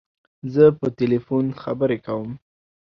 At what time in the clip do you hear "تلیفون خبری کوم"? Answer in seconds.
0.99-2.29